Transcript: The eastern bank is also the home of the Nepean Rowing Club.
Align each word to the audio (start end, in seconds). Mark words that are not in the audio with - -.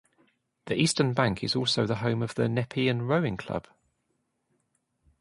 The 0.65 0.73
eastern 0.73 1.13
bank 1.13 1.43
is 1.43 1.55
also 1.55 1.85
the 1.85 1.97
home 1.97 2.23
of 2.23 2.33
the 2.33 2.49
Nepean 2.49 3.03
Rowing 3.03 3.37
Club. 3.37 3.67